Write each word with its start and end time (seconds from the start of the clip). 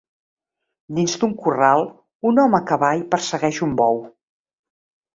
Dins 0.99 1.13
d'un 1.25 1.35
corral 1.43 1.85
un 2.31 2.43
home 2.47 2.61
a 2.63 2.63
cavall 2.73 3.07
persegueix 3.15 3.63
un 3.71 3.81
bou. 3.85 4.05